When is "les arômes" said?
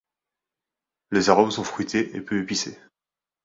1.11-1.51